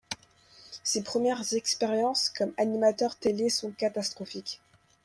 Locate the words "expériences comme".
1.53-2.53